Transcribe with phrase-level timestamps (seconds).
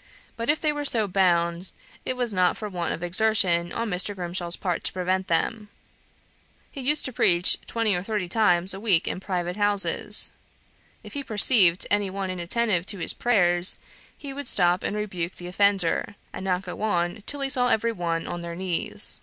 [0.36, 1.70] '"But if they were so bound,
[2.04, 4.12] it was not for want of exertion on Mr.
[4.12, 5.68] Grimshaw's part to prevent them.
[6.72, 10.32] He used to preach twenty or thirty times a week in private houses.
[11.04, 13.78] If he perceived any one inattentive to his prayers,
[14.18, 17.92] he would stop and rebuke the offender, and not go on till he saw every
[17.92, 19.20] one on their knees.